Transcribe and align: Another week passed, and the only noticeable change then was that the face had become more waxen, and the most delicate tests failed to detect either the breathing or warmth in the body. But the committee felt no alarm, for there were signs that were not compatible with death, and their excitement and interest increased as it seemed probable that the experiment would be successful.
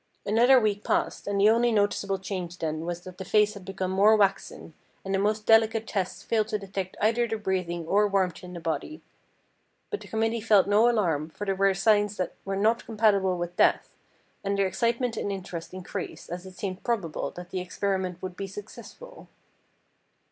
Another 0.25 0.59
week 0.59 0.83
passed, 0.83 1.27
and 1.27 1.39
the 1.39 1.51
only 1.51 1.71
noticeable 1.71 2.17
change 2.17 2.57
then 2.57 2.85
was 2.87 3.01
that 3.01 3.19
the 3.19 3.23
face 3.23 3.53
had 3.53 3.63
become 3.63 3.91
more 3.91 4.15
waxen, 4.15 4.73
and 5.05 5.13
the 5.13 5.19
most 5.19 5.45
delicate 5.45 5.85
tests 5.85 6.23
failed 6.23 6.47
to 6.47 6.57
detect 6.57 6.97
either 6.99 7.27
the 7.27 7.37
breathing 7.37 7.85
or 7.85 8.07
warmth 8.07 8.43
in 8.43 8.53
the 8.53 8.59
body. 8.59 9.03
But 9.91 10.01
the 10.01 10.07
committee 10.07 10.41
felt 10.41 10.65
no 10.65 10.89
alarm, 10.89 11.29
for 11.29 11.45
there 11.45 11.53
were 11.53 11.75
signs 11.75 12.17
that 12.17 12.33
were 12.45 12.55
not 12.55 12.83
compatible 12.87 13.37
with 13.37 13.55
death, 13.57 13.95
and 14.43 14.57
their 14.57 14.65
excitement 14.65 15.17
and 15.17 15.31
interest 15.31 15.71
increased 15.71 16.31
as 16.31 16.47
it 16.47 16.55
seemed 16.55 16.83
probable 16.83 17.29
that 17.35 17.51
the 17.51 17.59
experiment 17.59 18.23
would 18.23 18.35
be 18.35 18.47
successful. 18.47 19.27